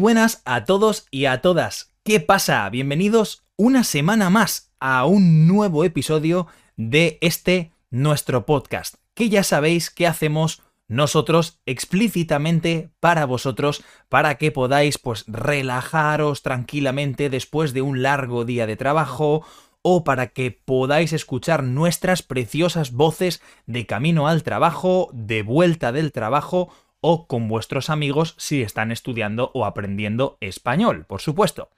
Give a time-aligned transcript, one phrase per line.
[0.00, 1.92] buenas a todos y a todas.
[2.02, 2.68] ¿Qué pasa?
[2.70, 6.46] Bienvenidos una semana más a un nuevo episodio
[6.76, 14.50] de este nuestro podcast, que ya sabéis que hacemos nosotros explícitamente para vosotros, para que
[14.50, 19.44] podáis pues relajaros tranquilamente después de un largo día de trabajo
[19.82, 26.10] o para que podáis escuchar nuestras preciosas voces de camino al trabajo, de vuelta del
[26.10, 31.70] trabajo o con vuestros amigos si están estudiando o aprendiendo español, por supuesto.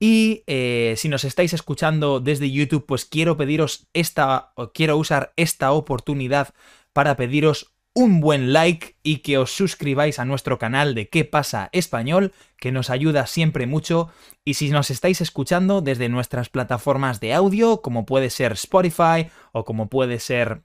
[0.00, 5.72] Y eh, si nos estáis escuchando desde YouTube, pues quiero pediros esta, quiero usar esta
[5.72, 6.52] oportunidad
[6.92, 11.68] para pediros un buen like y que os suscribáis a nuestro canal de ¿Qué pasa
[11.72, 12.32] español?
[12.58, 14.10] que nos ayuda siempre mucho.
[14.44, 19.64] Y si nos estáis escuchando desde nuestras plataformas de audio, como puede ser Spotify o
[19.64, 20.62] como puede ser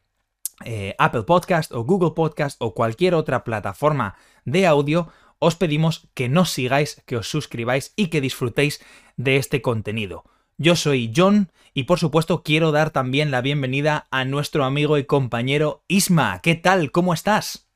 [0.66, 4.16] eh, Apple Podcast o Google Podcast o cualquier otra plataforma
[4.46, 5.08] de audio,
[5.40, 8.82] os pedimos que nos sigáis, que os suscribáis y que disfrutéis
[9.18, 10.26] de este contenido.
[10.58, 15.06] Yo soy John y por supuesto quiero dar también la bienvenida a nuestro amigo y
[15.06, 16.42] compañero Isma.
[16.42, 16.92] ¿Qué tal?
[16.92, 17.70] ¿Cómo estás?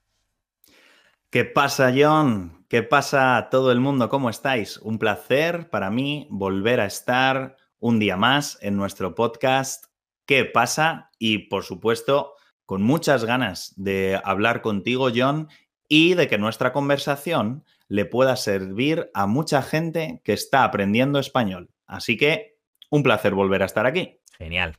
[1.29, 2.65] ¿Qué pasa, John?
[2.67, 4.09] ¿Qué pasa a todo el mundo?
[4.09, 4.77] ¿Cómo estáis?
[4.77, 9.85] Un placer para mí volver a estar un día más en nuestro podcast.
[10.25, 11.11] ¿Qué pasa?
[11.19, 12.33] Y por supuesto,
[12.65, 15.49] con muchas ganas de hablar contigo, John,
[15.87, 21.69] y de que nuestra conversación le pueda servir a mucha gente que está aprendiendo español.
[21.85, 22.57] Así que
[22.89, 24.19] un placer volver a estar aquí.
[24.37, 24.75] Genial,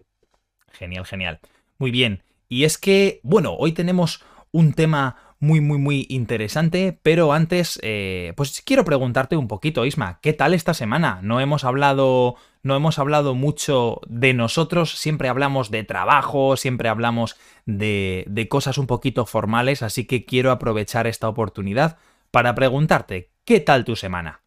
[0.73, 1.41] genial, genial.
[1.79, 2.23] Muy bien.
[2.49, 8.33] Y es que, bueno, hoy tenemos un tema muy, muy, muy interesante, pero antes, eh,
[8.37, 11.21] pues quiero preguntarte un poquito, Isma, ¿qué tal esta semana?
[11.23, 17.37] No hemos hablado, no hemos hablado mucho de nosotros, siempre hablamos de trabajo, siempre hablamos
[17.67, 21.99] de, de cosas un poquito formales, así que quiero aprovechar esta oportunidad
[22.31, 24.45] para preguntarte, ¿qué tal tu semana?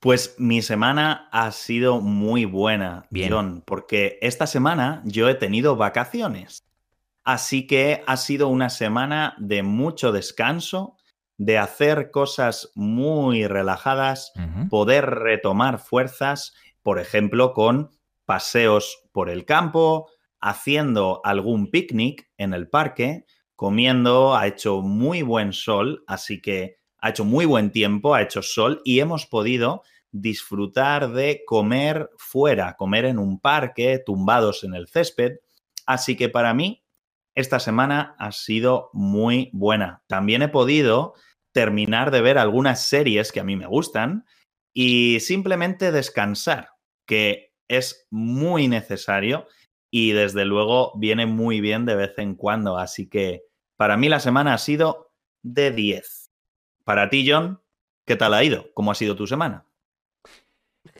[0.00, 3.62] Pues mi semana ha sido muy buena, Bien.
[3.64, 6.67] porque esta semana yo he tenido vacaciones.
[7.28, 10.96] Así que ha sido una semana de mucho descanso,
[11.36, 14.32] de hacer cosas muy relajadas,
[14.70, 17.90] poder retomar fuerzas, por ejemplo, con
[18.24, 20.08] paseos por el campo,
[20.40, 27.10] haciendo algún picnic en el parque, comiendo, ha hecho muy buen sol, así que ha
[27.10, 33.04] hecho muy buen tiempo, ha hecho sol y hemos podido disfrutar de comer fuera, comer
[33.04, 35.40] en un parque, tumbados en el césped.
[35.84, 36.82] Así que para mí,
[37.38, 40.02] esta semana ha sido muy buena.
[40.08, 41.14] También he podido
[41.52, 44.26] terminar de ver algunas series que a mí me gustan
[44.74, 46.70] y simplemente descansar,
[47.06, 49.46] que es muy necesario
[49.88, 52.76] y desde luego viene muy bien de vez en cuando.
[52.76, 53.42] Así que
[53.76, 55.12] para mí la semana ha sido
[55.44, 56.32] de 10.
[56.82, 57.62] Para ti, John,
[58.04, 58.72] ¿qué tal ha ido?
[58.74, 59.64] ¿Cómo ha sido tu semana?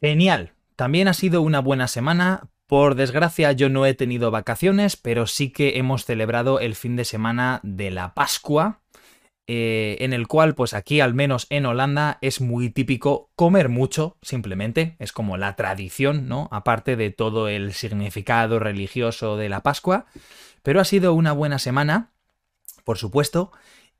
[0.00, 0.54] Genial.
[0.76, 2.48] También ha sido una buena semana.
[2.68, 7.06] Por desgracia yo no he tenido vacaciones, pero sí que hemos celebrado el fin de
[7.06, 8.82] semana de la Pascua,
[9.46, 14.18] eh, en el cual, pues aquí al menos en Holanda, es muy típico comer mucho,
[14.20, 16.50] simplemente, es como la tradición, ¿no?
[16.52, 20.04] Aparte de todo el significado religioso de la Pascua,
[20.62, 22.12] pero ha sido una buena semana,
[22.84, 23.50] por supuesto,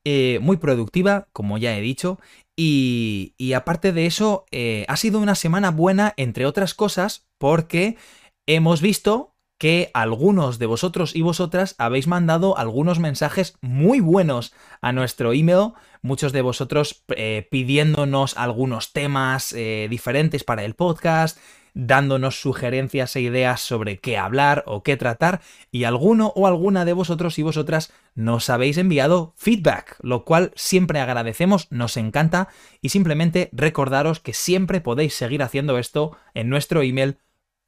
[0.04, 2.20] eh, muy productiva, como ya he dicho,
[2.54, 7.96] y, aparte de eso, eh, ha sido una semana buena, entre otras cosas, porque
[8.48, 14.92] hemos visto que algunos de vosotros y vosotras habéis mandado algunos mensajes muy buenos a
[14.92, 19.54] nuestro email, muchos de vosotros eh, pidiéndonos algunos temas
[19.88, 21.38] diferentes para el podcast,
[21.74, 26.92] dándonos sugerencias e ideas sobre qué hablar o qué tratar, y alguno o alguna de
[26.92, 32.48] vosotros y vosotras nos habéis enviado feedback, lo cual siempre agradecemos, nos encanta,
[32.80, 37.18] y simplemente recordaros que siempre podéis seguir haciendo esto en nuestro email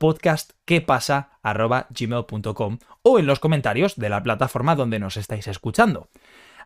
[0.01, 6.09] podcastquepasa.gmail.com o en los comentarios de la plataforma donde nos estáis escuchando.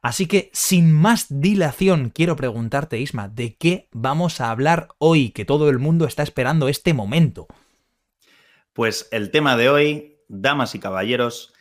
[0.00, 5.30] Así que, sin más dilación, quiero preguntarte, Isma, ¿de qué vamos a hablar hoy?
[5.30, 7.48] Que todo el mundo está esperando este momento.
[8.72, 11.52] Pues el tema de hoy, damas y caballeros,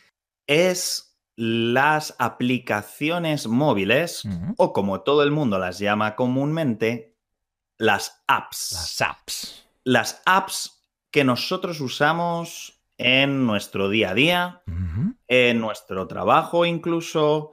[0.46, 4.24] es las aplicaciones móviles,
[4.58, 7.16] o como todo el mundo las llama comúnmente,
[7.78, 8.74] las apps.
[8.74, 9.66] Las apps.
[9.86, 10.83] Las apps
[11.14, 14.64] que nosotros usamos en nuestro día a día,
[15.28, 17.52] en nuestro trabajo incluso,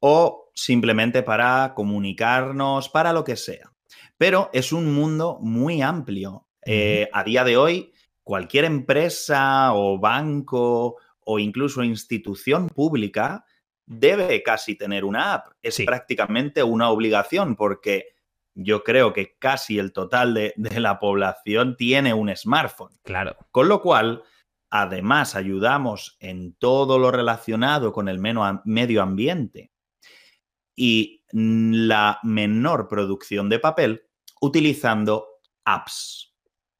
[0.00, 3.70] o simplemente para comunicarnos, para lo que sea.
[4.16, 6.46] Pero es un mundo muy amplio.
[6.64, 7.92] Eh, a día de hoy,
[8.24, 13.44] cualquier empresa o banco o incluso institución pública
[13.84, 15.48] debe casi tener una app.
[15.62, 18.11] Es prácticamente una obligación porque
[18.54, 22.92] yo creo que casi el total de, de la población tiene un smartphone.
[23.02, 23.36] Claro.
[23.50, 24.22] Con lo cual,
[24.70, 29.72] además, ayudamos en todo lo relacionado con el medio ambiente
[30.74, 34.02] y la menor producción de papel
[34.40, 35.26] utilizando
[35.64, 36.34] apps.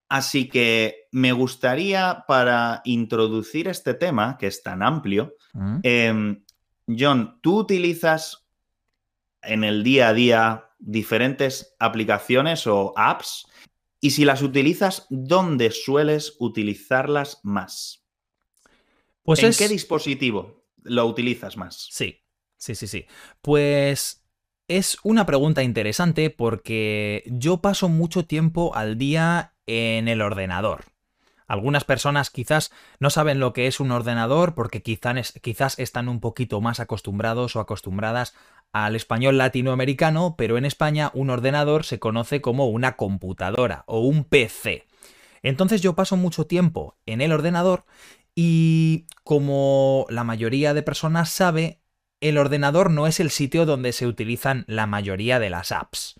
[0.08, 5.78] Así que me gustaría, para introducir este tema, que es tan amplio, Mm.
[5.82, 6.44] em,
[6.86, 8.46] John, ¿tú utilizas
[9.42, 13.46] en el día a día diferentes aplicaciones o apps?
[14.00, 18.04] Y si las utilizas, ¿dónde sueles utilizarlas más?
[19.22, 19.58] Pues ¿En es...
[19.58, 21.88] qué dispositivo lo utilizas más?
[21.90, 22.24] Sí,
[22.56, 23.06] sí, sí, sí.
[23.40, 24.24] Pues
[24.68, 30.91] es una pregunta interesante porque yo paso mucho tiempo al día en el ordenador.
[31.52, 36.62] Algunas personas quizás no saben lo que es un ordenador porque quizás, están un poquito
[36.62, 38.32] más acostumbrados o acostumbradas
[38.72, 44.24] al español latinoamericano, pero en España un ordenador se conoce como una computadora o un
[44.24, 44.86] PC.
[45.42, 47.84] Entonces yo paso mucho tiempo en el ordenador
[48.34, 51.82] y como la mayoría de personas sabe,
[52.22, 56.18] el ordenador no es el sitio donde se utilizan la mayoría de las apps.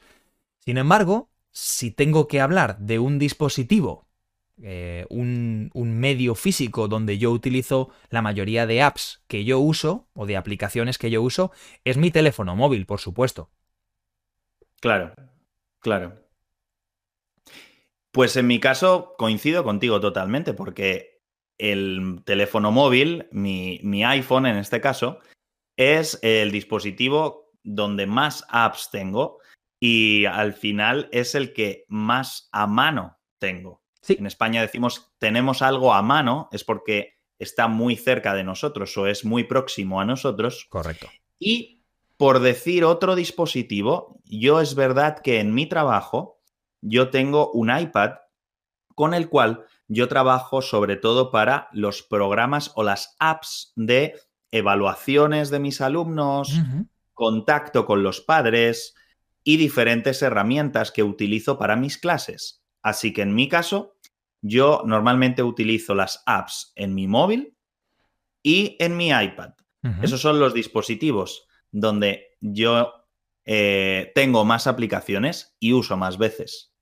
[0.58, 4.11] Sin embargo, si tengo que hablar de un dispositivo,
[4.60, 10.08] eh, un, un, medio físico donde yo utilizo la mayoría de apps que yo uso
[10.14, 11.52] o de aplicaciones que yo uso,
[11.84, 13.50] es mi teléfono móvil, por supuesto.
[14.80, 15.14] Claro,
[15.80, 16.22] claro.
[18.12, 21.22] Pues en mi caso coincido contigo totalmente, porque
[21.58, 25.20] el teléfono móvil, mi, mi iPhone en este caso,
[25.76, 29.38] es el dispositivo donde más apps tengo
[29.80, 33.81] y al final es el que más a mano tengo.
[34.02, 34.16] Sí.
[34.18, 39.06] En España decimos tenemos algo a mano, es porque está muy cerca de nosotros o
[39.06, 40.66] es muy próximo a nosotros.
[40.68, 41.08] Correcto.
[41.38, 41.82] Y
[42.16, 46.40] por decir otro dispositivo, yo es verdad que en mi trabajo
[46.80, 48.12] yo tengo un iPad
[48.94, 54.14] con el cual yo trabajo sobre todo para los programas o las apps de
[54.52, 56.88] evaluaciones de mis alumnos, uh -huh.
[57.12, 58.94] contacto con los padres
[59.42, 62.61] y diferentes herramientas que utilizo para mis clases.
[62.82, 63.96] Así que en mi caso,
[64.40, 67.56] yo normalmente utilizo las apps en mi móvil
[68.42, 69.54] y en mi iPad.
[69.82, 70.04] Uh -huh.
[70.04, 72.92] Esos son los dispositivos donde yo
[73.44, 76.72] eh, tengo más aplicaciones y uso más veces.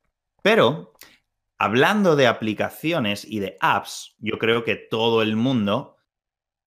[0.43, 0.93] Pero,
[1.57, 5.97] hablando de aplicaciones y de apps, yo creo que todo el mundo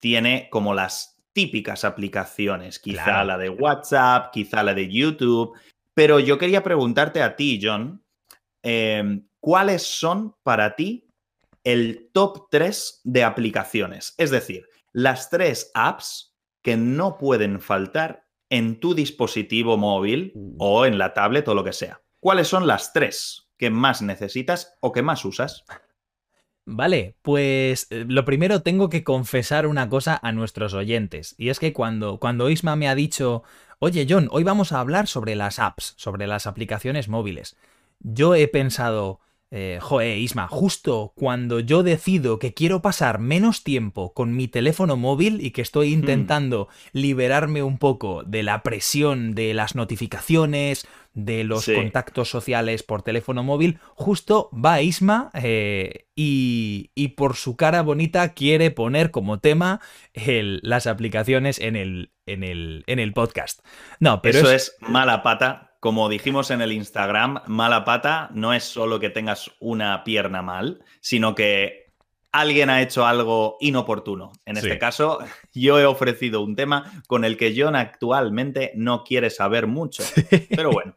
[0.00, 3.24] tiene como las típicas aplicaciones, quizá claro.
[3.26, 5.58] la de WhatsApp, quizá la de YouTube,
[5.92, 8.03] pero yo quería preguntarte a ti, John,
[8.64, 11.06] eh, ¿cuáles son para ti
[11.62, 14.14] el top 3 de aplicaciones?
[14.18, 20.98] Es decir, las tres apps que no pueden faltar en tu dispositivo móvil o en
[20.98, 22.00] la tablet o lo que sea.
[22.20, 25.64] ¿Cuáles son las tres que más necesitas o que más usas?
[26.66, 31.58] Vale, pues eh, lo primero tengo que confesar una cosa a nuestros oyentes, y es
[31.58, 33.42] que cuando, cuando Isma me ha dicho,
[33.80, 37.58] oye John, hoy vamos a hablar sobre las apps, sobre las aplicaciones móviles,
[38.00, 39.20] yo he pensado,
[39.56, 44.96] eh, joe, Isma, justo cuando yo decido que quiero pasar menos tiempo con mi teléfono
[44.96, 46.98] móvil y que estoy intentando hmm.
[46.98, 51.74] liberarme un poco de la presión de las notificaciones, de los sí.
[51.76, 58.34] contactos sociales por teléfono móvil, justo va Isma eh, y, y, por su cara bonita
[58.34, 59.80] quiere poner como tema
[60.14, 63.60] el, las aplicaciones en el, en, el, en el podcast.
[64.00, 64.74] No, pero Eso es...
[64.80, 69.50] es mala pata como dijimos en el Instagram, mala pata no es solo que tengas
[69.60, 71.92] una pierna mal, sino que
[72.32, 74.32] alguien ha hecho algo inoportuno.
[74.46, 75.18] En este caso,
[75.52, 80.02] yo he ofrecido un tema con el que John actualmente no quiere saber mucho.
[80.48, 80.96] Pero bueno.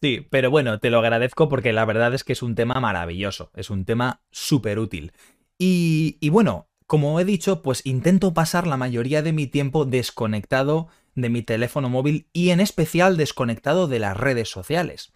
[0.00, 3.52] Sí, pero bueno, te lo agradezco porque la verdad es que es un tema maravilloso,
[3.54, 5.12] es un tema súper útil.
[5.56, 10.88] Y, y bueno, como he dicho, pues intento pasar la mayoría de mi tiempo desconectado
[11.14, 15.12] de mi teléfono móvil y en especial desconectado de las redes sociales.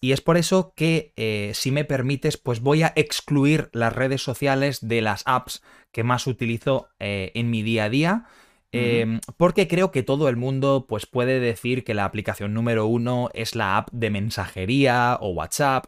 [0.00, 4.22] Y es por eso que, eh, si me permites, pues voy a excluir las redes
[4.22, 8.24] sociales de las apps que más utilizo eh, en mi día a día.
[8.70, 9.20] Eh, uh -huh.
[9.36, 13.56] Porque creo que todo el mundo pues, puede decir que la aplicación número uno es
[13.56, 15.86] la app de mensajería o WhatsApp.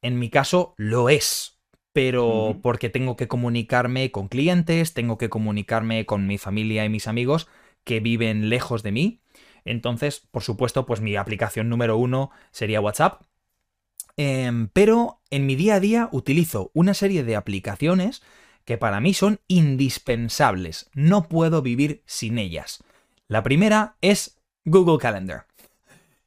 [0.00, 1.58] En mi caso lo es,
[1.92, 2.60] pero uh -huh.
[2.62, 7.46] porque tengo que comunicarme con clientes, tengo que comunicarme con mi familia y mis amigos
[7.84, 9.20] que viven lejos de mí.
[9.64, 13.22] Entonces, por supuesto, pues mi aplicación número uno sería WhatsApp.
[14.16, 18.22] Eh, pero en mi día a día utilizo una serie de aplicaciones
[18.64, 20.90] que para mí son indispensables.
[20.94, 22.84] No puedo vivir sin ellas.
[23.28, 25.46] La primera es Google Calendar.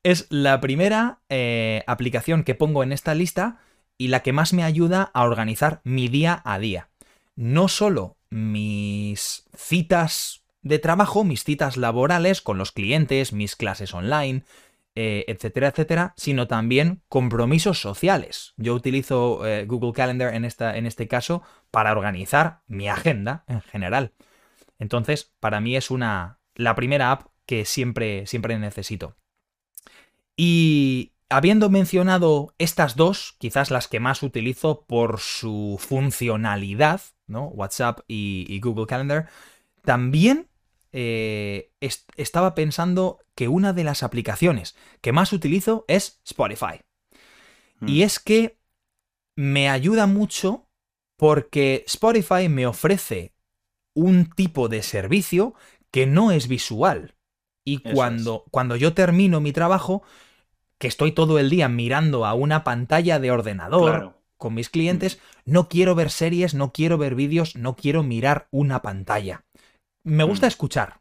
[0.03, 3.59] Es la primera eh, aplicación que pongo en esta lista
[3.97, 6.89] y la que más me ayuda a organizar mi día a día.
[7.35, 14.43] No solo mis citas de trabajo, mis citas laborales con los clientes, mis clases online,
[14.95, 18.53] eh, etcétera, etcétera, sino también compromisos sociales.
[18.57, 23.61] Yo utilizo eh, Google Calendar en, esta, en este caso para organizar mi agenda en
[23.61, 24.13] general.
[24.79, 29.15] Entonces, para mí es una la primera app que siempre, siempre necesito.
[30.35, 37.47] Y habiendo mencionado estas dos, quizás las que más utilizo por su funcionalidad, ¿no?
[37.47, 39.29] WhatsApp y, Google Calendar,
[39.83, 40.47] también
[40.93, 41.71] eh,
[42.15, 46.81] estaba pensando que una de las aplicaciones que más utilizo es Spotify.
[47.79, 47.89] Hmm.
[47.89, 48.59] Y es que
[49.35, 50.69] me ayuda mucho
[51.17, 53.33] porque Spotify me ofrece
[53.95, 55.55] un tipo de servicio
[55.91, 57.15] que no es visual.
[57.65, 60.03] Y cuando, cuando yo termino mi trabajo,
[60.77, 65.69] que estoy todo el día mirando a una pantalla de ordenador con mis clientes, no
[65.69, 69.45] quiero ver series, no quiero ver vídeos, no quiero mirar una pantalla.
[70.03, 70.49] Me gusta mm.
[70.49, 70.99] escuchar.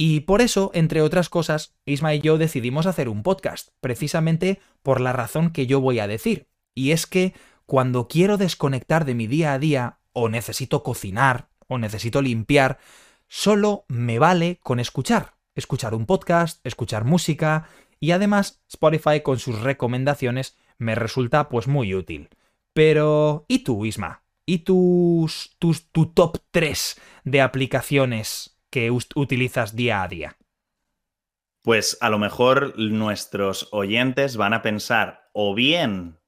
[0.00, 5.00] Y por eso, entre otras cosas, Isma y yo decidimos hacer un podcast, precisamente por
[5.00, 6.46] la razón que yo voy a decir.
[6.74, 7.34] Y es que
[7.66, 12.78] cuando quiero desconectar de mi día a día, o necesito cocinar, o necesito limpiar,
[13.26, 15.34] solo me vale con escuchar.
[15.54, 21.94] Escuchar un podcast, escuchar música, y además Spotify con sus recomendaciones me resulta pues muy
[21.94, 22.28] útil.
[22.72, 24.22] Pero, ¿y tú, Isma?
[24.48, 30.38] ¿Y tus, tus, tu top 3 de aplicaciones que utilizas día a día?
[31.62, 36.18] Pues a lo mejor nuestros oyentes van a pensar o bien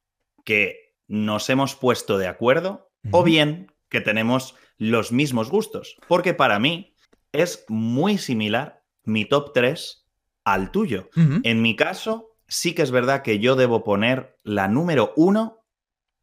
[0.45, 5.97] que nos hemos puesto de acuerdo o bien que tenemos los mismos gustos.
[6.07, 6.95] Porque para mí
[7.33, 10.07] es muy similar mi top 3
[10.45, 11.09] al tuyo.
[11.17, 15.65] En mi caso, sí que es verdad que yo debo poner la número uno,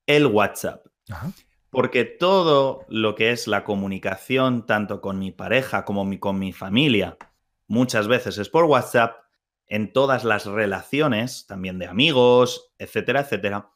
[0.05, 0.85] el WhatsApp.
[1.69, 7.17] Porque todo lo que es la comunicación, tanto con mi pareja como con mi familia,
[7.67, 9.17] muchas veces es por WhatsApp,
[9.67, 13.69] en todas las relaciones, también de amigos, etcétera, etcétera.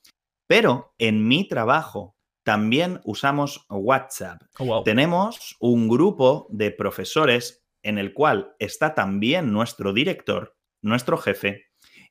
[0.47, 4.41] Pero en mi trabajo también usamos WhatsApp.
[4.57, 11.65] Oh, Tenemos un grupo de profesores en el cual está también nuestro director, nuestro jefe,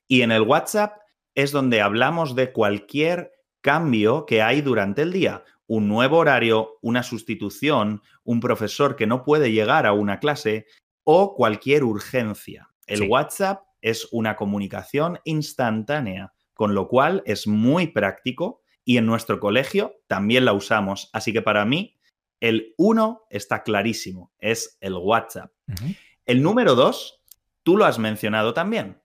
[0.06, 0.98] y en el WhatsApp
[1.34, 7.04] es donde hablamos de cualquier cambio que hay durante el día, un nuevo horario, una
[7.04, 10.66] sustitución, un profesor que no puede llegar a una clase
[11.04, 12.70] o cualquier urgencia.
[12.88, 19.38] El WhatsApp es una comunicación instantánea, con lo cual es muy práctico y en nuestro
[19.38, 21.08] colegio también la usamos.
[21.12, 21.96] Así que para mí
[22.40, 25.52] el uno está clarísimo, es el WhatsApp.
[26.26, 27.22] El número dos,
[27.62, 29.00] tú lo has mencionado también.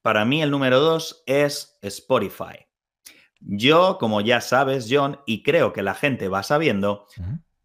[0.00, 2.67] Para mí el número dos es Spotify.
[3.40, 7.06] Yo, como ya sabes, John, y creo que la gente va sabiendo,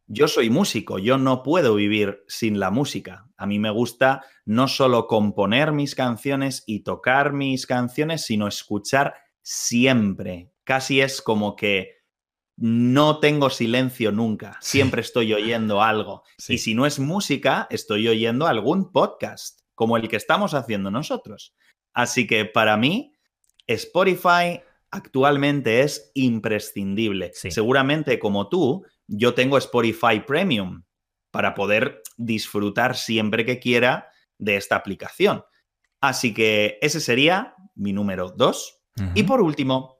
[0.08, 3.30] yo soy músico, yo no puedo vivir sin la música.
[3.38, 9.16] A mí me gusta no solo componer mis canciones y tocar mis canciones, sino escuchar
[9.42, 10.52] siempre.
[10.64, 12.04] Casi es como que
[12.56, 16.24] no tengo silencio nunca, siempre estoy oyendo algo.
[16.48, 21.56] Y si no es música, estoy oyendo algún podcast, como el que estamos haciendo nosotros.
[21.94, 23.14] Así que para mí,
[23.66, 24.62] Spotify
[24.94, 27.32] actualmente es imprescindible.
[27.34, 30.84] Seguramente como tú, yo tengo Spotify Premium
[31.32, 34.08] para poder disfrutar siempre que quiera
[34.38, 35.44] de esta aplicación.
[36.00, 38.82] Así que ese sería mi número dos.
[39.16, 39.98] Y por último,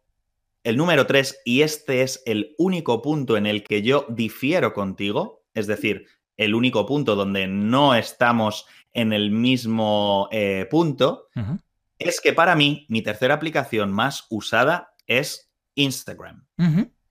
[0.64, 5.44] el número tres, y este es el único punto en el que yo difiero contigo,
[5.56, 6.06] es decir,
[6.38, 11.30] el único punto donde no estamos en el mismo eh, punto,
[12.10, 16.46] es que para mí mi tercera aplicación más usada es Instagram.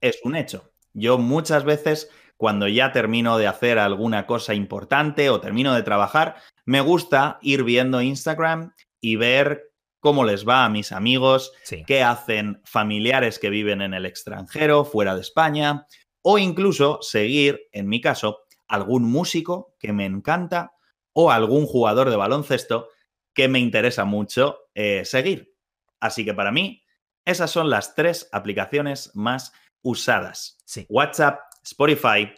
[0.01, 0.73] Es un hecho.
[0.93, 6.35] Yo muchas veces cuando ya termino de hacer alguna cosa importante o termino de trabajar,
[6.65, 11.53] me gusta ir viendo Instagram y ver cómo les va a mis amigos,
[11.87, 15.87] qué hacen familiares que viven en el extranjero, fuera de España,
[16.21, 20.73] o incluso seguir, en mi caso, algún músico que me encanta
[21.13, 22.89] o algún jugador de baloncesto
[23.33, 25.55] que me interesa mucho eh, seguir.
[25.99, 26.83] Así que para mí,
[27.25, 30.57] esas son las tres aplicaciones más usadas.
[30.89, 32.31] WhatsApp, Spotify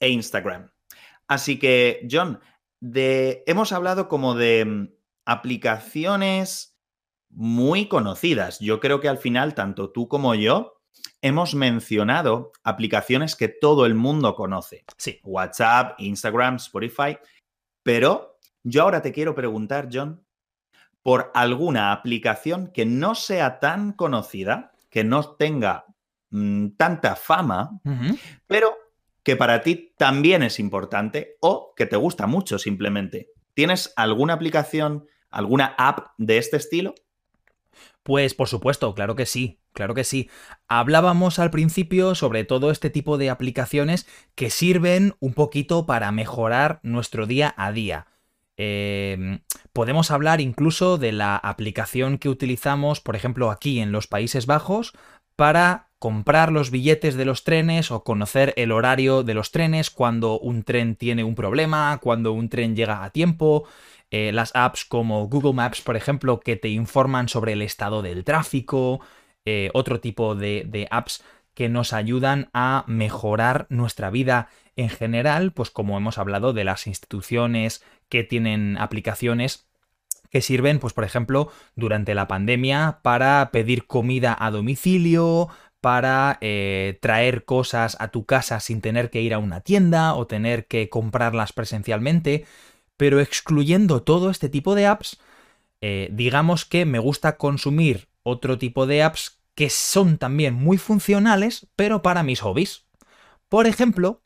[0.00, 0.70] e Instagram.
[1.28, 2.40] Así que, John,
[2.80, 4.88] de, hemos hablado como de mm,
[5.24, 6.78] aplicaciones
[7.30, 8.60] muy conocidas.
[8.60, 10.80] Yo creo que al final, tanto tú como yo,
[11.20, 14.84] hemos mencionado aplicaciones que todo el mundo conoce.
[14.96, 17.18] Sí, WhatsApp, Instagram, Spotify.
[17.82, 18.35] Pero
[18.68, 20.24] yo ahora te quiero preguntar, John,
[21.00, 25.84] por alguna aplicación que no sea tan conocida, que no tenga
[26.30, 27.80] mm, tanta fama,
[28.48, 28.76] pero
[29.22, 33.28] que para ti también es importante o que te gusta mucho simplemente.
[33.54, 36.96] ¿Tienes alguna aplicación, alguna app de este estilo?
[38.02, 40.28] Pues por supuesto, claro que sí, claro que sí.
[40.66, 46.80] Hablábamos al principio sobre todo este tipo de aplicaciones que sirven un poquito para mejorar
[46.82, 48.08] nuestro día a día.
[48.56, 49.40] Em,
[49.72, 54.92] podemos hablar incluso de la aplicación que utilizamos, por ejemplo, aquí en los Países Bajos,
[55.36, 60.38] para comprar los billetes de los trenes o conocer el horario de los trenes cuando
[60.38, 63.66] un tren tiene un problema, cuando un tren llega a tiempo.
[64.10, 68.24] Eh, las apps como Google Maps, por ejemplo, que te informan sobre el estado del
[68.24, 69.00] tráfico,
[69.44, 71.24] eh, otro tipo de, apps
[71.56, 76.86] que nos ayudan a mejorar nuestra vida en general, pues como hemos hablado de las
[76.86, 79.66] instituciones que tienen aplicaciones
[80.30, 85.48] que sirven, pues por ejemplo, durante la pandemia para pedir comida a domicilio,
[85.80, 90.26] para eh, traer cosas a tu casa sin tener que ir a una tienda o
[90.26, 92.44] tener que comprarlas presencialmente.
[92.98, 95.18] Pero excluyendo todo este tipo de apps,
[95.80, 101.66] eh, digamos que me gusta consumir otro tipo de apps que son también muy funcionales,
[101.74, 102.84] pero para mis hobbies.
[103.48, 104.22] Por ejemplo,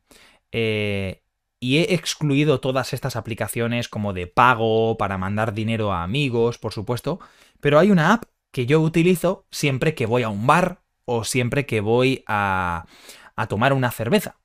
[0.51, 1.23] eh,
[1.61, 6.73] y he excluido todas estas aplicaciones como de pago, para mandar dinero a amigos, por
[6.73, 7.21] supuesto,
[7.61, 11.65] pero hay una app que yo utilizo siempre que voy a un bar o siempre
[11.65, 12.87] que voy a,
[13.37, 14.37] a tomar una cerveza.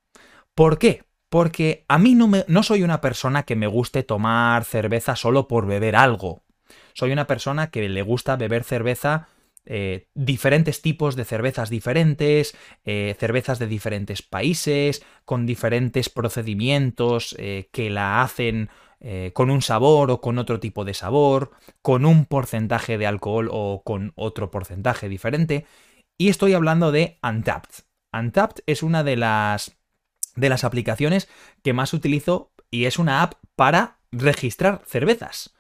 [0.54, 1.04] ¿Por qué?
[1.30, 5.48] Porque a mí no, me, no soy una persona que me guste tomar cerveza solo
[5.48, 6.44] por beber algo.
[6.94, 9.30] Soy una persona que le gusta beber cerveza
[9.66, 17.70] eh, diferentes tipos de cervezas diferentes, eh, cervezas de diferentes países, con diferentes procedimientos eh,
[17.72, 18.70] que la hacen
[19.34, 21.52] con un sabor o con otro tipo de sabor,
[21.84, 25.68] con un porcentaje de alcohol o con otro porcentaje diferente.
[26.18, 27.84] Y estoy hablando de Untapped.
[28.12, 29.78] Untapped es una de las
[30.36, 31.30] de las aplicaciones
[31.64, 35.56] que más utilizo y es una app para registrar cervezas.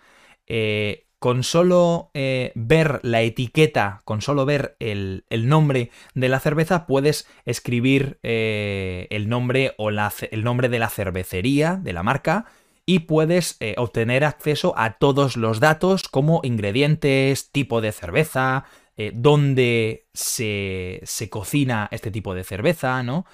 [0.47, 6.85] Eh, con solo eh, ver la etiqueta, con solo ver el, nombre de la cerveza,
[6.85, 12.45] puedes escribir eh, el nombre o el nombre de la cervecería, de la marca,
[12.85, 18.65] y puedes obtener acceso a todos los datos como ingredientes, tipo de cerveza,
[19.13, 23.25] dónde se, se, cocina este tipo de cerveza, ¿no?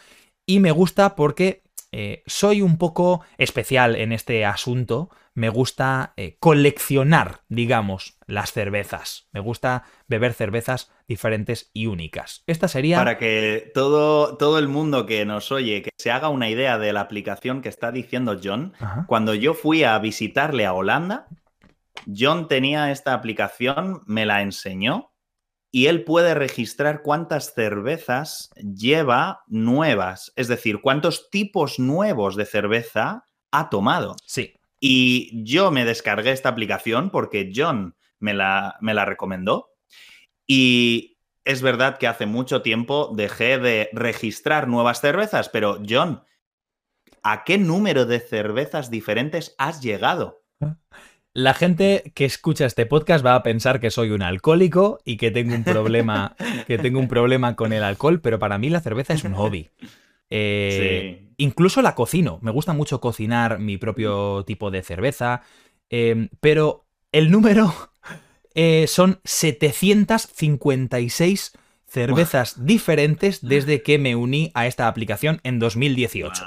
[0.45, 5.09] y me gusta porque eh, soy un poco especial en este asunto.
[5.33, 9.29] Me gusta eh, coleccionar, digamos, las cervezas.
[9.31, 12.43] Me gusta beber cervezas diferentes y únicas.
[12.47, 12.97] Esta sería...
[12.97, 16.91] Para que todo, todo el mundo que nos oye, que se haga una idea de
[16.91, 18.73] la aplicación que está diciendo John,
[19.07, 21.27] cuando yo fui a visitarle a Holanda,
[22.05, 25.11] John tenía esta aplicación, me la enseñó
[25.71, 33.25] y él puede registrar cuántas cervezas lleva nuevas, es decir, cuántos tipos nuevos de cerveza
[33.51, 34.15] ha tomado.
[34.25, 34.53] Sí.
[34.83, 39.69] Y yo me descargué esta aplicación porque John me la, me la recomendó.
[40.47, 46.23] Y es verdad que hace mucho tiempo dejé de registrar nuevas cervezas, pero John,
[47.21, 50.41] ¿a qué número de cervezas diferentes has llegado?
[51.33, 55.29] La gente que escucha este podcast va a pensar que soy un alcohólico y que
[55.29, 56.35] tengo un problema,
[56.67, 59.69] que tengo un problema con el alcohol, pero para mí la cerveza es un hobby.
[60.31, 62.39] Eh, incluso la cocino.
[62.41, 65.43] Me gusta mucho cocinar mi propio tipo de cerveza.
[65.89, 67.73] Em, pero el número
[68.55, 71.51] eh, son 756
[71.85, 76.43] cervezas diferentes desde que me uní a esta aplicación en 2018.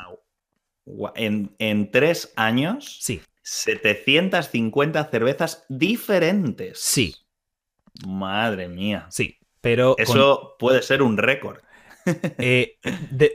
[1.15, 2.99] ¿En, ¿En, tres años?
[3.01, 3.21] Sí.
[3.43, 6.81] 750 cervezas diferentes.
[6.81, 7.17] Sí.
[8.07, 9.07] Madre mía.
[9.11, 9.97] Sí, pero...
[9.99, 11.64] Eso puede ser un récord.
[12.39, 12.79] Eh,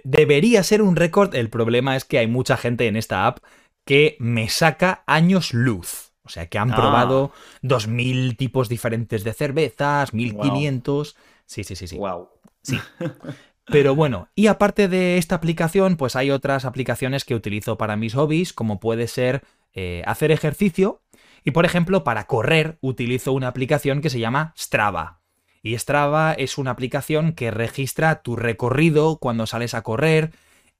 [0.03, 1.33] debería ser un récord.
[1.33, 3.39] El problema es que hay mucha gente en esta app
[3.85, 6.11] que me saca años luz.
[6.23, 7.31] O sea, que han probado
[7.63, 11.15] 2.000 tipos diferentes de cervezas, 1.500.
[11.45, 11.97] Sí, sí, sí, sí.
[11.97, 12.29] Wow.
[12.61, 12.79] Sí.
[13.65, 18.13] Pero bueno, y aparte de esta aplicación, pues hay otras aplicaciones que utilizo para mis
[18.13, 21.01] hobbies, como puede ser eh, hacer ejercicio
[21.43, 25.18] y por ejemplo para correr utilizo una aplicación que se llama Strava.
[25.61, 30.31] Y Strava es una aplicación que registra tu recorrido cuando sales a correr,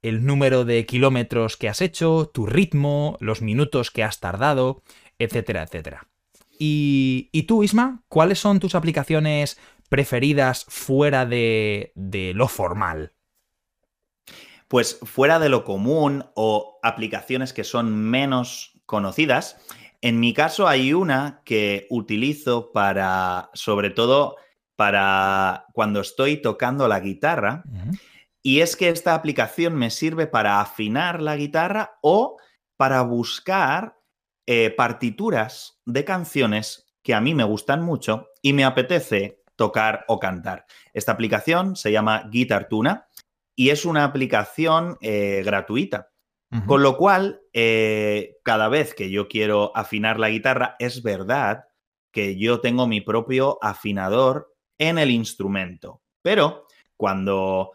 [0.02, 4.82] el número de kilómetros que has hecho, tu ritmo, los minutos que has tardado,
[5.18, 6.06] etcétera, etcétera.
[6.58, 11.92] Y, tú, Isma, ¿cuáles son tus aplicaciones preferidas fuera de
[12.34, 13.12] lo formal?
[14.68, 19.56] Pues fuera de lo común o aplicaciones que son menos conocidas,
[20.02, 24.36] En mi caso hay una que utilizo para, sobre todo,
[24.80, 27.64] para cuando estoy tocando la guitarra.
[28.42, 32.38] Y es que esta aplicación me sirve para afinar la guitarra o
[32.78, 33.98] para buscar
[34.46, 40.18] eh, partituras de canciones que a mí me gustan mucho y me apetece tocar o
[40.18, 40.64] cantar.
[40.94, 43.06] Esta aplicación se llama Guitar Tuna
[43.54, 46.08] y es una aplicación eh, gratuita.
[46.66, 51.66] Con lo cual, eh, cada vez que yo quiero afinar la guitarra, es verdad
[52.12, 56.02] que yo tengo mi propio afinador en el instrumento.
[56.22, 56.66] Pero
[56.96, 57.72] cuando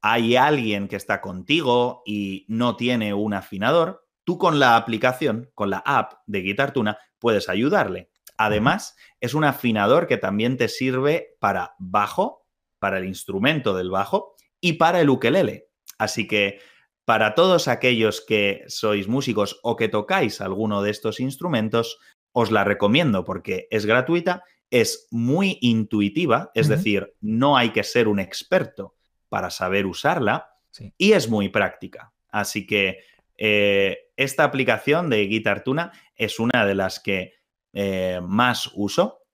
[0.00, 5.68] hay alguien que está contigo y no tiene un afinador, tú con la aplicación, con
[5.68, 8.10] la app de Guitar Tuna, puedes ayudarle.
[8.38, 12.46] Además, es un afinador que también te sirve para bajo,
[12.78, 15.68] para el instrumento del bajo y para el ukelele.
[15.98, 16.60] Así que
[17.04, 21.98] para todos aquellos que sois músicos o que tocáis alguno de estos instrumentos,
[22.32, 28.06] os la recomiendo porque es gratuita, es muy intuitiva, es decir, no hay que ser
[28.06, 28.94] un experto
[29.28, 30.54] para saber usarla
[30.96, 32.12] y es muy práctica.
[32.28, 33.00] Así que
[33.36, 37.34] eh, esta aplicación de Guitar Tuna es una de las que
[37.72, 39.24] eh, más uso.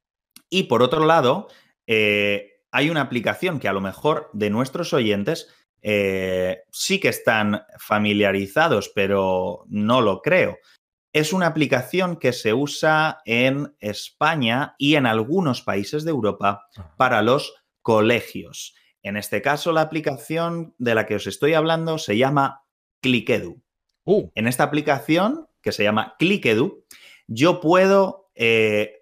[0.49, 1.49] Y por otro lado,
[1.87, 5.53] eh, hay una aplicación que a lo mejor de nuestros oyentes
[6.73, 10.59] sí que están familiarizados, pero no lo creo.
[11.17, 17.23] Es una aplicación que se usa en España y en algunos países de Europa para
[17.23, 18.75] los colegios.
[19.03, 22.67] En este caso, la aplicación de la que os estoy hablando se llama
[23.01, 23.63] Clickedu.
[24.05, 24.29] Uh.
[24.35, 26.85] En esta aplicación, que se llama Clickedu,
[27.27, 28.99] yo puedo, eh,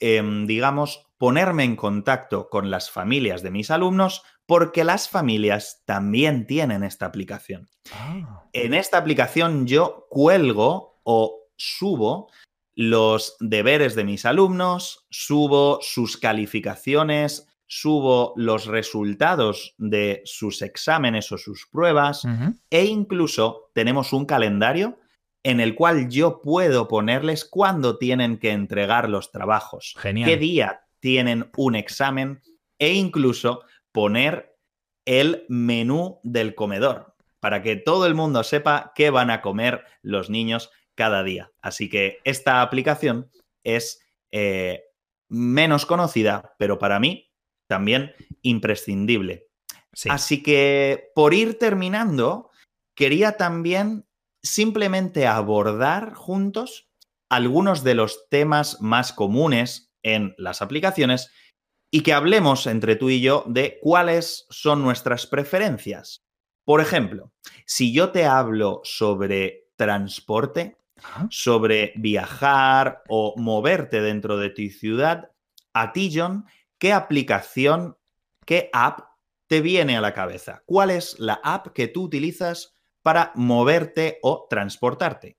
[0.00, 6.46] em, digamos, ponerme en contacto con las familias de mis alumnos porque las familias también
[6.46, 7.70] tienen esta aplicación.
[7.90, 8.44] Ah.
[8.52, 12.30] En esta aplicación yo cuelgo o subo
[12.74, 21.38] los deberes de mis alumnos, subo sus calificaciones, subo los resultados de sus exámenes o
[21.38, 22.26] sus pruebas
[22.70, 24.98] e incluso tenemos un calendario
[25.42, 31.50] en el cual yo puedo ponerles cuándo tienen que entregar los trabajos, qué día tienen
[31.56, 32.42] un examen
[32.78, 33.62] e incluso
[33.92, 34.56] poner
[35.04, 40.30] el menú del comedor para que todo el mundo sepa qué van a comer los
[40.30, 41.52] niños cada día.
[41.60, 43.30] Así que esta aplicación
[43.64, 44.00] es
[44.32, 44.84] eh,
[45.28, 47.30] menos conocida, pero para mí
[47.68, 49.48] también imprescindible.
[50.08, 52.50] Así que por ir terminando,
[52.96, 54.06] quería también
[54.42, 56.88] simplemente abordar juntos
[57.30, 61.30] algunos de los temas más comunes en las aplicaciones
[61.90, 66.24] y que hablemos entre tú y yo de cuáles son nuestras preferencias.
[66.64, 67.32] Por ejemplo,
[67.66, 70.76] si yo te hablo sobre transporte,
[71.30, 75.30] sobre viajar o moverte dentro de tu ciudad,
[75.72, 76.46] a ti, John,
[76.78, 77.96] ¿qué aplicación,
[78.46, 79.00] qué app
[79.46, 80.62] te viene a la cabeza?
[80.66, 85.36] ¿Cuál es la app que tú utilizas para moverte o transportarte?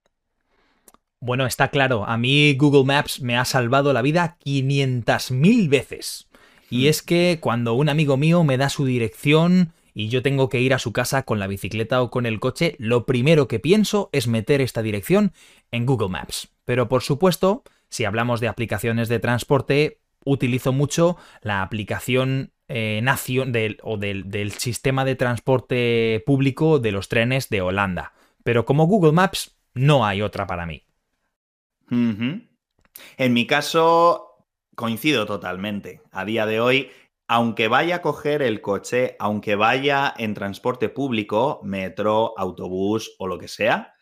[1.19, 6.29] Bueno, está claro, a mí Google Maps me ha salvado la vida 500.000 veces.
[6.69, 6.89] Y hmm.
[6.89, 10.73] es que cuando un amigo mío me da su dirección y yo tengo que ir
[10.73, 14.27] a su casa con la bicicleta o con el coche, lo primero que pienso es
[14.27, 15.31] meter esta dirección
[15.71, 16.49] en Google Maps.
[16.65, 23.01] Pero por supuesto, si hablamos de aplicaciones de transporte, utilizo mucho la aplicación eh,
[23.47, 28.12] del, o del sistema de transporte público de los trenes de Holanda.
[28.43, 30.84] Pero como Google Maps, no hay otra para mí.
[31.89, 36.01] En mi caso, coincido totalmente.
[36.12, 36.91] A día de hoy,
[37.27, 43.38] aunque vaya a coger el coche, aunque vaya en transporte público, metro, autobús o lo
[43.38, 43.95] que sea,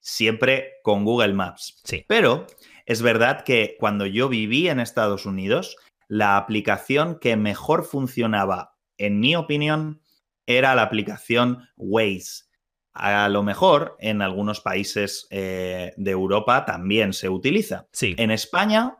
[0.00, 1.80] siempre con Google Maps.
[1.84, 2.04] Sí.
[2.08, 2.46] Pero
[2.86, 5.76] es verdad que cuando yo viví en Estados Unidos,
[6.08, 10.02] la aplicación que mejor funcionaba, en mi opinión,
[10.46, 12.44] era la aplicación Waze.
[12.92, 17.86] A lo mejor en algunos países eh, de Europa también se utiliza.
[17.92, 18.14] Sí.
[18.18, 18.96] En España,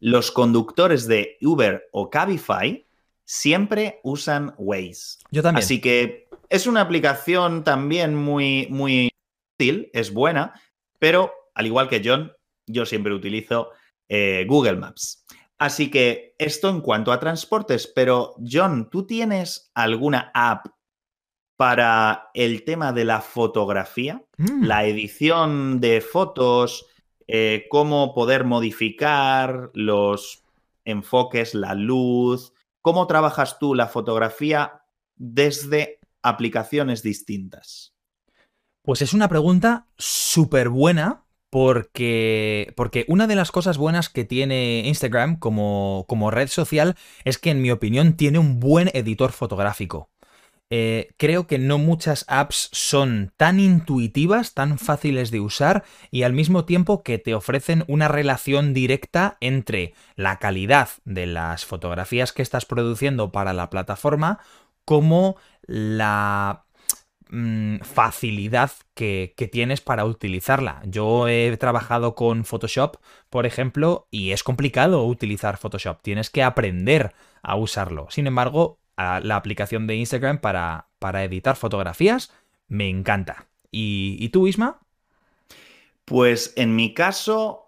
[0.00, 2.86] los conductores de Uber o Cabify
[3.30, 5.18] siempre usan Waze.
[5.30, 5.62] Yo también.
[5.62, 9.08] Así que es una aplicación también muy, muy
[9.56, 10.60] útil, es buena,
[10.98, 12.32] pero al igual que John,
[12.66, 13.70] yo siempre utilizo
[14.08, 15.24] eh, Google Maps.
[15.58, 20.66] Así que esto en cuanto a transportes, pero John, ¿tú tienes alguna app
[21.56, 24.64] para el tema de la fotografía, mm.
[24.64, 26.86] la edición de fotos,
[27.28, 30.42] eh, cómo poder modificar los
[30.84, 34.82] enfoques, la luz, cómo trabajas tú la fotografía
[35.16, 37.94] desde aplicaciones distintas.
[38.82, 44.82] Pues es una pregunta súper buena porque, porque una de las cosas buenas que tiene
[44.86, 50.10] Instagram como, como red social es que en mi opinión tiene un buen editor fotográfico.
[50.72, 56.32] Eh, creo que no muchas apps son tan intuitivas, tan fáciles de usar y al
[56.32, 62.42] mismo tiempo que te ofrecen una relación directa entre la calidad de las fotografías que
[62.42, 64.38] estás produciendo para la plataforma
[64.84, 66.66] como la
[67.30, 70.82] mm, facilidad que, que, tienes para utilizarla.
[70.86, 72.96] Yo he trabajado con Photoshop,
[73.28, 76.00] por ejemplo, y es complicado utilizar Photoshop.
[76.02, 78.06] Tienes que aprender a usarlo.
[78.10, 78.79] Sin embargo,
[79.22, 82.32] la aplicación de Instagram para, para editar fotografías,
[82.68, 83.46] me encanta.
[83.70, 84.80] ¿Y, tú, Isma?
[86.04, 87.66] Pues en mi caso,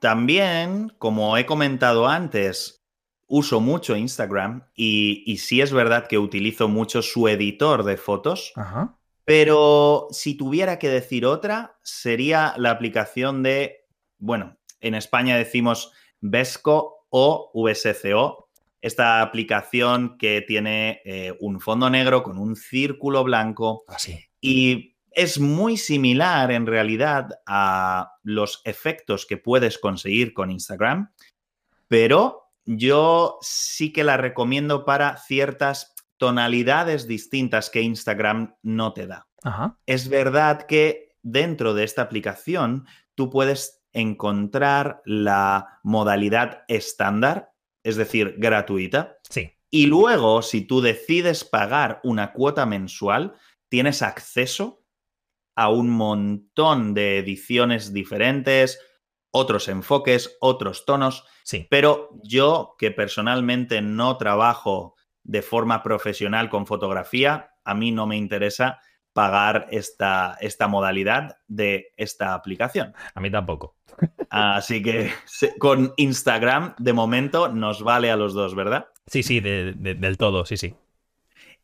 [0.00, 2.84] también, como he comentado antes,
[3.26, 8.52] uso mucho Instagram y, y sí es verdad que utilizo mucho su editor de fotos.
[9.24, 13.86] Pero si tuviera que decir otra, sería la aplicación de,
[14.18, 18.43] bueno, en España decimos Vesco o VSCO,
[18.84, 23.84] esta aplicación que tiene eh, un fondo negro con un círculo blanco.
[23.88, 24.12] Así.
[24.12, 31.14] Ah, y es muy similar en realidad a los efectos que puedes conseguir con Instagram,
[31.88, 39.26] pero yo sí que la recomiendo para ciertas tonalidades distintas que Instagram no te da.
[39.86, 47.53] Es verdad que dentro de esta aplicación tú puedes encontrar la modalidad estándar,
[47.84, 49.18] es decir, gratuita.
[49.30, 49.52] Sí.
[49.70, 53.34] Y luego, si tú decides pagar una cuota mensual,
[53.68, 54.84] tienes acceso
[55.54, 58.80] a un montón de ediciones diferentes,
[59.30, 61.24] otros enfoques, otros tonos.
[61.44, 61.66] Sí.
[61.70, 68.16] Pero yo, que personalmente no trabajo de forma profesional con fotografía, a mí no me
[68.16, 68.80] interesa
[69.14, 72.92] pagar esta, esta modalidad de esta aplicación.
[73.14, 73.76] A mí tampoco.
[74.28, 75.12] Así que
[75.58, 78.88] con Instagram, de momento, nos vale a los dos, ¿verdad?
[79.06, 80.74] Sí, sí, del todo, sí, sí.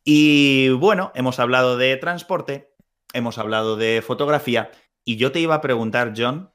[0.03, 2.73] Y bueno, hemos hablado de transporte,
[3.13, 4.71] hemos hablado de fotografía,
[5.03, 6.51] y yo te iba a preguntar, John,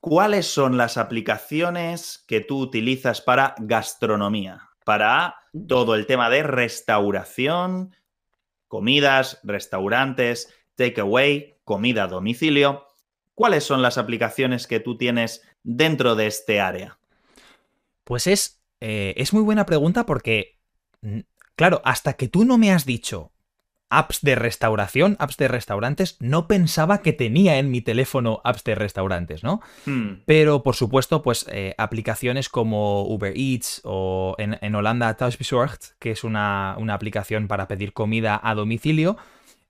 [0.00, 4.68] ¿cuáles son las aplicaciones que tú utilizas para gastronomía?
[4.84, 5.36] Para
[5.66, 7.94] todo el tema de restauración,
[8.68, 12.86] comidas, restaurantes, takeaway, comida a domicilio.
[13.34, 16.98] ¿Cuáles son las aplicaciones que tú tienes dentro de este área?
[18.04, 20.60] Pues es, eh, es muy buena pregunta porque,
[21.56, 23.33] claro, hasta que tú no me has dicho
[23.90, 28.74] apps de restauración, apps de restaurantes, no pensaba que tenía en mi teléfono apps de
[28.74, 29.60] restaurantes, ¿no?
[29.86, 30.22] Hmm.
[30.26, 36.24] Pero por supuesto, pues eh, aplicaciones como Uber Eats o en, Holanda Thuisbezorgd, que es
[36.24, 39.16] una, una aplicación para pedir comida a domicilio,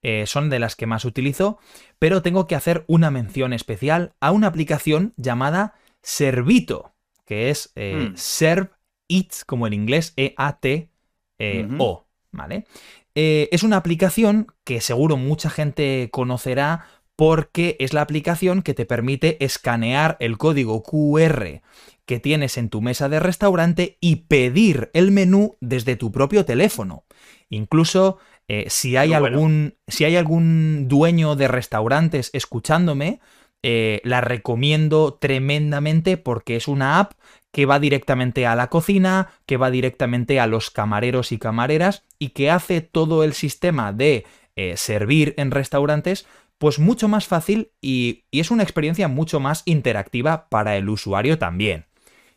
[0.02, 1.58] eh, son de las que más utilizo,
[1.98, 8.10] pero tengo que hacer una mención especial a una aplicación llamada Servito, que es eh,
[8.10, 8.16] hmm.
[8.16, 8.70] Serve
[9.08, 12.66] It, como en inglés, E-A-T-O, ¿vale?
[13.14, 18.86] Eh, es una aplicación que seguro mucha gente conocerá porque es la aplicación que te
[18.86, 21.62] permite escanear el código QR
[22.06, 27.04] que tienes en tu mesa de restaurante y pedir el menú desde tu propio teléfono.
[27.48, 33.20] Incluso eh, si, hay algún, si hay algún dueño de restaurantes escuchándome,
[33.62, 37.12] eh, la recomiendo tremendamente porque es una app
[37.54, 42.30] que va directamente a la cocina, que va directamente a los camareros y camareras y
[42.30, 46.26] que hace todo el sistema de eh, servir en restaurantes
[46.58, 51.86] pues mucho más fácil y, es una experiencia mucho más interactiva para el usuario también.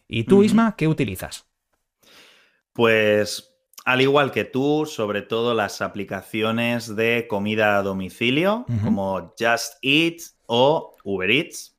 [0.08, 1.48] ¿Y tú, Isma, qué utilizas?
[2.74, 9.76] Pues al igual que tú, sobre todo las aplicaciones de comida a domicilio, como Just
[9.82, 11.77] Eat o Uber Eats.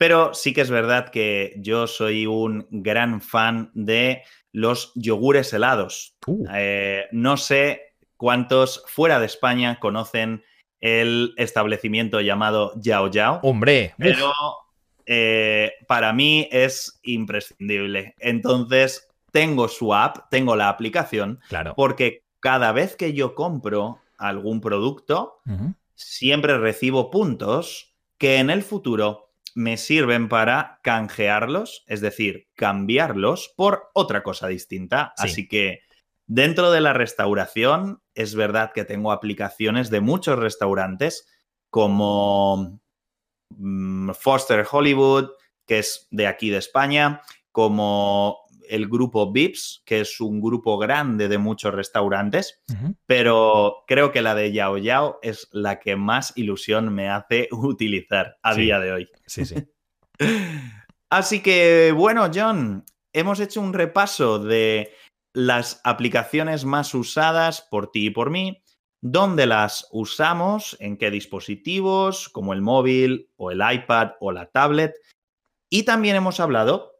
[0.00, 6.16] Pero sí que es verdad que yo soy un gran fan de los yogures helados.
[6.26, 6.46] Uh.
[6.54, 10.42] Eh, no sé cuántos fuera de España conocen
[10.80, 13.40] el establecimiento llamado Yao Yao.
[13.42, 14.32] Hombre, pero
[15.04, 18.14] eh, para mí es imprescindible.
[18.20, 21.74] Entonces, tengo su app, tengo la aplicación, claro.
[21.76, 25.42] porque cada vez que yo compro algún producto,
[25.94, 33.90] siempre recibo puntos que en el futuro me sirven para canjearlos, es decir, cambiarlos por
[33.94, 35.12] otra cosa distinta.
[35.16, 35.80] Así que
[36.26, 41.26] dentro de la restauración, es verdad que tengo aplicaciones de muchos restaurantes
[41.70, 42.80] como
[43.50, 45.30] mm, Foster Hollywood,
[45.66, 48.39] que es de aquí de España, como
[48.70, 52.62] el grupo Vips, que es un grupo grande de muchos restaurantes,
[53.06, 58.38] pero creo que la de Yao Yao es la que más ilusión me hace utilizar
[58.42, 59.08] a día de hoy.
[59.26, 59.56] Sí, sí.
[61.10, 64.92] Así que, bueno, John, hemos hecho un repaso de
[65.32, 68.62] las aplicaciones más usadas por ti y por mí,
[69.00, 74.94] dónde las usamos, en qué dispositivos, como el móvil o el iPad o la tablet.
[75.68, 76.92] Y también hemos hablado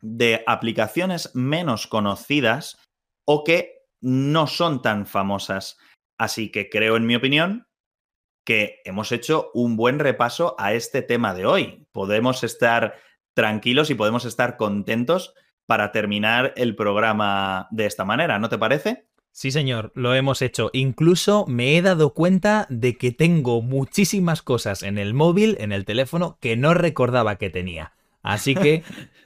[0.00, 2.78] de aplicaciones menos conocidas
[3.24, 5.78] o que no son tan famosas.
[6.18, 7.66] Así que creo, en mi opinión,
[8.44, 11.86] que hemos hecho un buen repaso a este tema de hoy.
[11.92, 12.96] Podemos estar
[13.34, 15.34] tranquilos y podemos estar contentos
[15.66, 19.06] para terminar el programa de esta manera, ¿no te parece?
[19.32, 20.70] Sí, señor, lo hemos hecho.
[20.72, 25.84] Incluso me he dado cuenta de que tengo muchísimas cosas en el móvil, en el
[25.84, 27.92] teléfono, que no recordaba que tenía.
[28.28, 28.82] Así que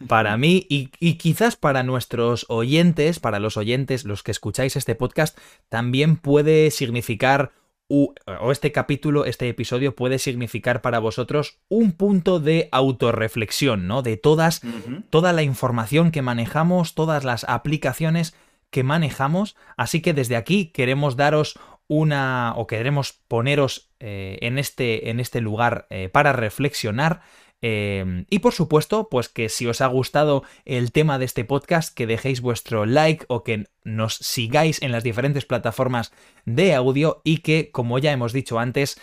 [0.07, 5.37] para mí y, quizás para nuestros oyentes, para los oyentes, los que escucháis este podcast,
[5.69, 7.51] también puede significar,
[7.89, 8.15] o
[8.53, 14.03] este capítulo, este episodio puede significar para vosotros un punto de autorreflexión, ¿no?
[14.03, 14.63] De todas,
[15.11, 18.37] toda la información que manejamos, todas las aplicaciones
[18.71, 19.57] que manejamos.
[19.77, 25.41] Así que desde aquí queremos daros una o queremos poneros eh, en, este, en este
[25.41, 27.21] lugar eh, para reflexionar.
[27.63, 31.95] Eh, y por supuesto, pues que si os ha gustado el tema de este podcast,
[31.95, 36.13] que dejéis vuestro like o que nos sigáis en las diferentes plataformas
[36.45, 39.01] de audio y que, como ya hemos dicho antes,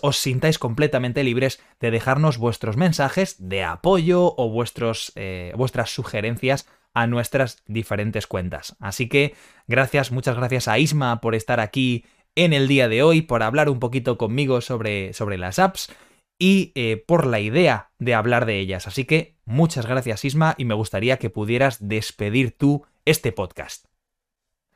[0.00, 5.12] os sintáis completamente libres de dejarnos vuestros mensajes de apoyo o vuestros,
[5.54, 8.74] vuestras sugerencias a nuestras diferentes cuentas.
[8.80, 9.34] Así que
[9.66, 13.68] gracias, muchas gracias a Isma por estar aquí en el día de hoy, por hablar
[13.68, 15.90] un poquito conmigo sobre, sobre las apps
[16.38, 18.86] y eh, por la idea de hablar de ellas.
[18.86, 23.86] Así que muchas gracias Isma y me gustaría que pudieras despedir tú este podcast.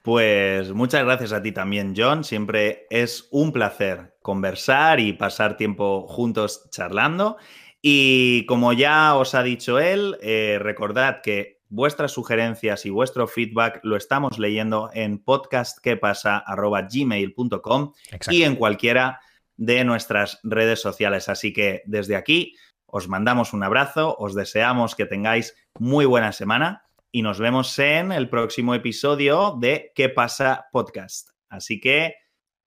[0.03, 2.25] Pues muchas gracias a ti también, John.
[2.25, 7.37] Siempre es un placer conversar y pasar tiempo juntos charlando.
[7.83, 13.81] Y como ya os ha dicho él, eh, recordad que vuestras sugerencias y vuestro feedback
[13.83, 17.93] lo estamos leyendo en podcastquepasa.gmail.com
[18.31, 19.21] y en cualquiera
[19.61, 21.29] de nuestras redes sociales.
[21.29, 26.87] Así que desde aquí os mandamos un abrazo, os deseamos que tengáis muy buena semana
[27.13, 31.29] y nos vemos en el próximo episodio de ¿Qué pasa podcast?
[31.49, 32.15] Así que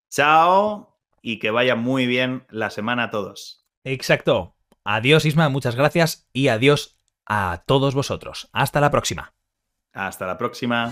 [0.09, 3.65] chao y que vaya muy bien la semana a todos.
[3.83, 4.55] Exacto.
[4.85, 8.49] Adiós Isma, muchas gracias y adiós a todos vosotros.
[8.53, 9.33] Hasta la próxima.
[9.93, 10.91] Hasta la próxima.